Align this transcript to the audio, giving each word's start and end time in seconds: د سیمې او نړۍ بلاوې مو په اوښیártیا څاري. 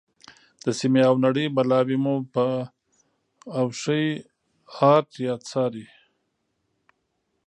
د 0.63 0.65
سیمې 0.79 1.01
او 1.09 1.15
نړۍ 1.25 1.45
بلاوې 1.55 1.97
مو 2.03 2.15
په 2.33 2.45
اوښیártیا 3.59 5.33
څاري. 5.47 5.85